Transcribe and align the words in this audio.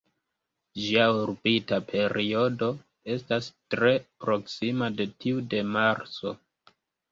Ĝia 0.85 1.03
orbita 1.17 1.79
periodo 1.91 2.71
estas 3.17 3.51
tre 3.75 3.93
proksima 4.27 4.91
de 4.99 5.09
tiu 5.21 5.47
de 5.55 5.63
Marso. 5.79 6.37